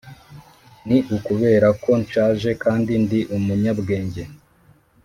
ni 0.87 0.97
ukubera 1.15 1.67
ko 1.83 1.91
nshaje 2.03 2.49
kandi 2.63 2.91
ndi 3.03 3.19
umunyabwenge, 3.35 4.23